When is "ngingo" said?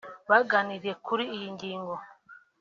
1.55-1.93